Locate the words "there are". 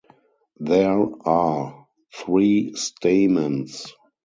0.59-1.85